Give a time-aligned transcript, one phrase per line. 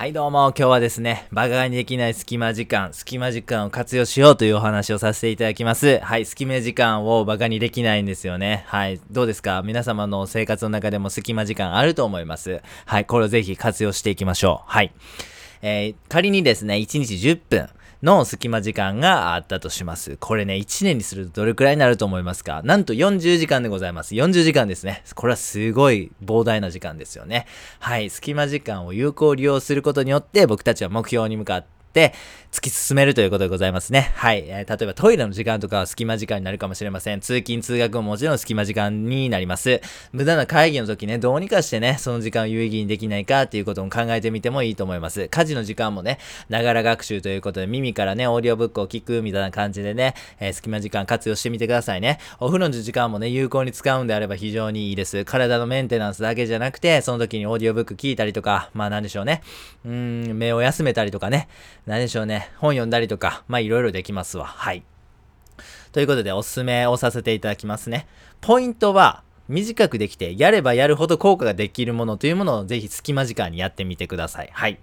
[0.00, 5.98] はいどうも、今日はですね、バカにできない隙間時間、隙間時間を活用しようというお話をさせていただきます。
[5.98, 8.64] はい、隙間時間をバカにできないんですよね。
[8.68, 9.60] はい、どうですか？
[9.62, 12.62] 皆様の生活の中でも隙間時間あると思います。
[12.86, 14.70] はい、これをぜひ活用していきましょう。
[14.72, 14.90] はい。
[15.60, 17.68] えー、仮にですね、1日10分、
[18.02, 20.16] の隙間時間があったとします。
[20.18, 22.62] これね、1年にするとどれくらいになると思いますか？
[22.64, 24.14] なんと40時間でございます。
[24.14, 25.02] 40時間ですね。
[25.14, 27.46] これはすごい膨大な時間ですよね。
[27.78, 31.79] はい、隙間時間を有効利用することによって僕たちは目標に向かって、
[32.52, 34.10] 突き進めるということでございますね。
[34.16, 34.44] はい。
[34.48, 37.20] えー、例えばトイレの時間とかは隙間時間になるかもしれません。
[37.20, 39.80] 通勤通学ももちろん隙間時間になります。
[40.12, 45.28] 無駄な会議の時ね、どうにかしてね、その時間を有意義にできないかっていうことも考えてみてもいいと思います。
[45.28, 52.18] 家事の時間もね、ながら学習ということで耳からね、オーディオブックを聞くみたいな感じでね、えー、隙間時間活用してみてくださいね。
[52.40, 55.24] お風呂の時間もね、有効に使うんであれば非常にいいです。
[55.24, 59.42] 体のメンテナンスだけじゃなくて、その時にオーディオブック聞いたりとか、まあなんでしょうね。
[59.84, 61.46] うーん、目を休めたりとかね。
[61.86, 62.50] 何でしょうね。
[62.56, 64.46] 本読んだりとか、まあいろいろできますわ。
[64.46, 64.82] はい。
[65.92, 68.06] ということでおすすめをさせていただきますね。
[68.40, 74.50] ポイントは、短くできて、やればやるほど効果ができるものというものをぜひ隙間時間にやってみてください。
[74.52, 74.78] はい。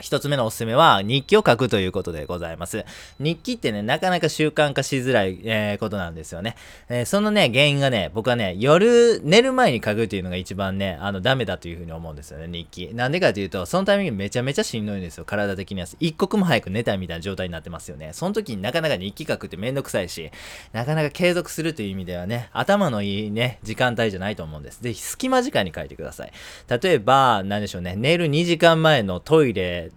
[0.00, 2.84] 一つ目のおすすめは日記を書くということでございます。
[3.18, 6.56] 日記ってね、なかなか習慣化しづらい、えー、ことなんですよね、
[6.88, 12.94] えー、そのね、原因がね、僕はね、夜寝る前に書くっていうのが一番ね、あの、ダメだというふうに思うんですよね、日記。
[12.94, 15.86] なんでかというと、そのタイミングめちゃめちゃしんどいんですよ、体的には。
[16.00, 18.10] 一刻も早く寝たいみたいな状態になってますよね。
[18.12, 20.30] その時になかなか日記書くってめんどくさいし、
[20.72, 24.82] なかなか継続するという意味ではね、頭のいいね、時間帯じゃないと思うんです。
[24.82, 26.32] ぜひ隙間時間に書いてください。
[26.68, 29.89] 例えば、何でしょうね、寝る2時間前のトイレ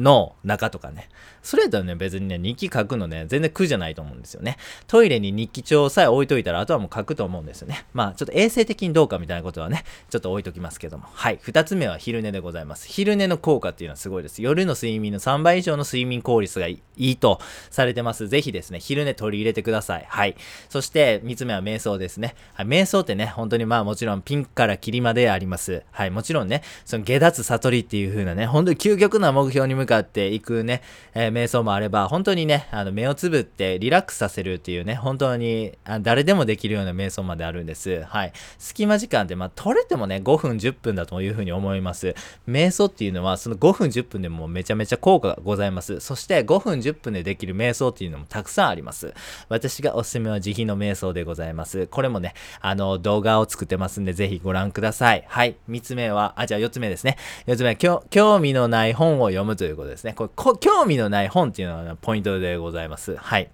[0.00, 1.08] の中とかね。
[1.42, 4.56] それだとね、別にね、日記書くのね、全然苦じゃないと思うんですよね。
[4.86, 7.84] トイレに日記帳さえ置いといたら、あとはもう書くと思うんですよね。
[7.92, 11.04] まあ、ちょっと衛生的にどうかみたいなことはね、ちょっと置いときますけども。
[11.12, 11.38] はい。
[11.42, 12.88] 二つ目は昼寝でございます。
[12.88, 14.42] 昼寝の効果っていうのはすごいです。
[14.42, 18.28] 夜の睡眠の3倍以上の睡眠効率がいいとされてます。
[18.28, 20.06] ぜひですね、昼寝取り入れてください。
[20.08, 20.36] はい。
[20.68, 22.34] そして、三つ目は瞑想ですね。
[22.54, 22.66] はい。
[22.66, 25.82] 瞑想ってね、本当にまあもちろんピンからキリまであります。
[25.90, 26.10] はい。
[26.10, 30.82] もちろんね、その下脱悟りっていう風なね、本当に究極な目標に向かっていくね、
[31.14, 38.02] えー、瞑想もあれば、本当にね、あの目をつぶってリラックスさせるっていうね、本当にあ誰でもできるような瞑想まであるんです。
[38.04, 38.32] はい。
[38.58, 42.14] 隙間時間って、まあ、取れてもね、5分、10分だというふうに思います。
[42.48, 46.00] 瞑想っていうのは、その5分、10分でもめちゃめちゃ効果がございます。
[46.00, 49.12] そして5分、10分でできる瞑想っていうのもたくさんあります。
[49.48, 51.86] 私がおすすめは自費の瞑想でございます。
[51.88, 55.24] これもね、あの、動画を作ってますんで、ぜひご覧ください。
[55.26, 55.56] はい。
[55.68, 57.16] 3つ目は、あ、じゃあ4つ目ですね。
[57.46, 60.12] 4つ目は、興味のない本を読むといういうことですね。
[60.14, 63.16] これ、興味のない本っていうのはポイントでございます。
[63.16, 63.50] はい。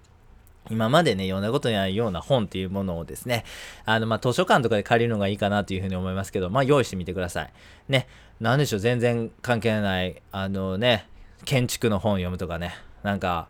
[0.69, 3.45] 今までね、読んだことないような本っていうものをですね、
[3.85, 7.53] あの、まあ、図書館とかで借りるのがいいかなというふうに思いますけど、まあ、用意してみてください。
[7.87, 8.07] ね、
[8.39, 11.07] なんでしょう、全然関係ない、あのね、
[11.45, 13.47] 建築の本読むとかね、なんか、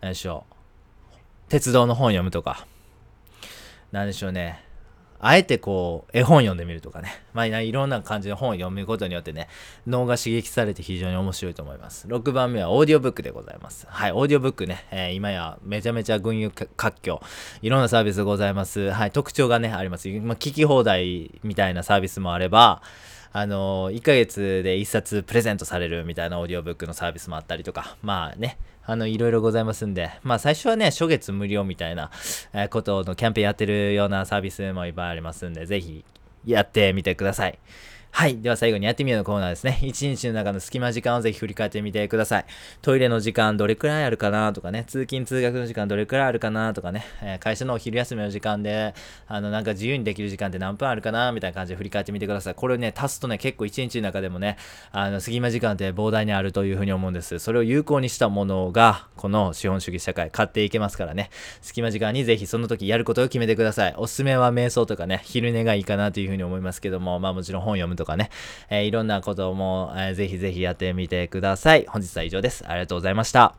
[0.00, 1.14] なんでしょう、
[1.48, 2.66] 鉄道の本読むとか、
[3.92, 4.64] なんでしょうね、
[5.20, 7.22] あえてこう、絵本読んでみるとかね。
[7.34, 9.48] まあ、いろんな感じの本を読むことによってね、
[9.86, 12.06] 脳が刺激されて非常に面白いと思います。
[12.06, 13.86] 6番目はオーディオブックでございます。
[13.88, 17.20] はい、オーディオブックね、えー、今やめちゃめちゃ群雄割拠、
[17.62, 18.90] いろんなサービスございます。
[18.90, 20.08] はい、特徴がね、あります。
[20.08, 22.82] まあ、聞き放題みたいなサービスもあれば、
[23.32, 32.10] あの、1ヶ月で1冊プレゼントされるみたいなオーディオブックのサービスもあったりとか、まあね、あの、いろいろございますんで、まあ最初はね、初月無料みたいな、
[32.70, 36.04] ことのキャンペーンやってるようなサービスもいっぱいありますんで、ぜひ
[36.46, 37.58] やってみてください。
[38.10, 38.40] はい。
[38.40, 39.78] では最後にやってみようのコーナーですね。
[39.82, 42.46] 一日の中の隙間時間をぜひ振り返ってみてください。
[42.82, 48.92] トイレの時間どれくらいあるかなとかね、通勤通学の時間どれくらいあるかなとかね、えー、会社のお昼休みの時間で、
[49.28, 52.54] あの、なんか自由にできる時間って何分あるかなみたいな感じで振り返ってみてください。
[52.54, 54.56] これをね、足すとね、結構一日の中でもね、
[54.90, 57.38] あの、隙間時間って膨大にあるというふうに思うんです。
[57.38, 61.30] それを有効にしたものが、この資本主義社会、買っていけますからね。
[61.60, 63.94] 隙間時間にぜひその時やることを決めてください。
[63.96, 68.30] おすすめは瞑想とかね、昼寝がいいかなというふうに思いますけども、まあもちろん本読むとかね、
[68.70, 71.84] えーいろんなことも、えー、ぜひぜひやってみてください。
[71.86, 72.64] 本日は以上です。
[72.66, 73.54] ありがとうございました。